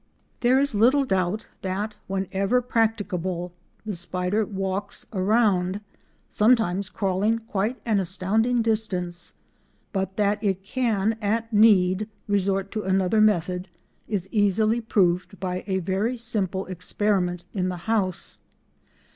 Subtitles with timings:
[0.39, 3.53] There is little doubt that, wherever practicable,
[3.85, 5.79] the spider walks round,
[6.27, 9.35] sometimes crawling quite an astounding distance,
[9.93, 13.69] but that it can at need, resort to another method,
[14.07, 18.39] is easily proved by a very simple experiment in the house.